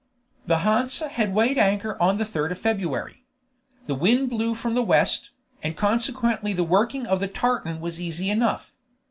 [0.47, 3.23] The Hansa had weighed anchor on the 3rd of February.
[3.85, 5.29] The wind blew from the west,
[5.61, 8.73] and consequently the working of the tartan was easy enough.